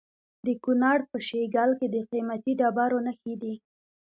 د 0.45 0.47
کونړ 0.63 0.97
په 1.11 1.17
شیګل 1.27 1.71
کې 1.79 1.87
د 1.93 1.97
قیمتي 2.11 2.51
ډبرو 2.59 2.99
نښې 3.05 3.33
دي. 3.41 3.53